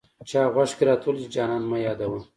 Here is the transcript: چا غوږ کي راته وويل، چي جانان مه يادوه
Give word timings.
چا 0.29 0.41
غوږ 0.53 0.71
کي 0.77 0.83
راته 0.87 1.05
وويل، 1.07 1.17
چي 1.23 1.29
جانان 1.35 1.63
مه 1.69 1.77
يادوه 1.85 2.19